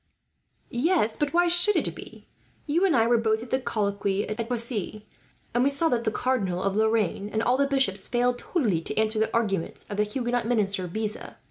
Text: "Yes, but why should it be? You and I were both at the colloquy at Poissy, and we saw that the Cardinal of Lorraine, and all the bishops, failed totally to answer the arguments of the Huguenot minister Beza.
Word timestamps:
"Yes, 0.71 1.15
but 1.15 1.31
why 1.31 1.47
should 1.47 1.75
it 1.75 1.93
be? 1.93 2.25
You 2.65 2.85
and 2.85 2.95
I 2.95 3.05
were 3.05 3.19
both 3.19 3.43
at 3.43 3.51
the 3.51 3.59
colloquy 3.59 4.27
at 4.27 4.49
Poissy, 4.49 5.05
and 5.53 5.63
we 5.63 5.69
saw 5.69 5.89
that 5.89 6.05
the 6.05 6.11
Cardinal 6.11 6.63
of 6.63 6.75
Lorraine, 6.75 7.29
and 7.29 7.43
all 7.43 7.55
the 7.55 7.67
bishops, 7.67 8.07
failed 8.07 8.39
totally 8.39 8.81
to 8.81 8.97
answer 8.97 9.19
the 9.19 9.31
arguments 9.31 9.85
of 9.91 9.97
the 9.97 10.03
Huguenot 10.03 10.47
minister 10.47 10.87
Beza. 10.87 11.37